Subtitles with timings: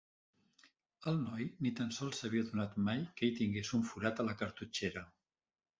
[1.11, 4.39] El noi ni tan sols s'havia adonat mai que hi tingués un forat a la
[4.45, 5.11] cartutxera.